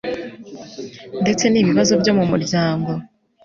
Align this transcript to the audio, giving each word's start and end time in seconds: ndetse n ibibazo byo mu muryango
ndetse 1.21 1.45
n 1.49 1.55
ibibazo 1.61 1.93
byo 2.01 2.11
mu 2.17 2.25
muryango 2.31 2.91